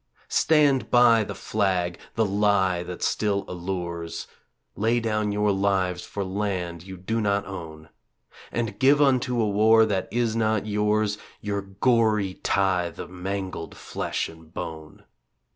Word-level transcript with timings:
Stand 0.29 0.89
by 0.89 1.23
the 1.23 1.35
flag 1.35 1.99
the 2.15 2.25
lie 2.25 2.81
that 2.81 3.03
still 3.03 3.45
allures; 3.47 4.25
Lay 4.75 4.99
down 4.99 5.31
your 5.31 5.51
lives 5.51 6.03
for 6.03 6.23
land 6.23 6.81
you 6.81 6.97
do 6.97 7.21
not 7.21 7.45
own, 7.45 7.87
And 8.51 8.79
give 8.79 8.99
unto 8.99 9.39
a 9.39 9.47
war 9.47 9.85
that 9.85 10.07
is 10.11 10.35
not 10.35 10.65
yours 10.65 11.19
Your 11.39 11.61
gory 11.61 12.33
tithe 12.33 12.99
of 12.99 13.11
mangled 13.11 13.77
flesh 13.77 14.27
and 14.27 14.51
bone. 14.51 15.03